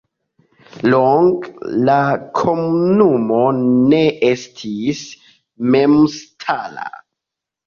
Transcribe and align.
Longe 0.93 1.73
la 1.89 1.97
komunumo 2.39 3.43
ne 3.59 4.01
estis 4.31 5.03
memstara. 5.77 6.89